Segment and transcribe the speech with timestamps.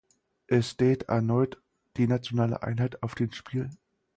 [0.47, 1.61] Es steht erneut
[1.97, 3.69] die nationale Einheit auf dem Spiel.